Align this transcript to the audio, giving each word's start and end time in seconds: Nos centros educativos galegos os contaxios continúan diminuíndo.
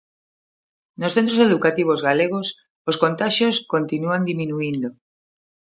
Nos 0.99 1.15
centros 1.17 1.39
educativos 1.47 1.99
galegos 2.07 2.47
os 2.89 2.99
contaxios 3.03 3.55
continúan 3.73 4.21
diminuíndo. 4.29 4.89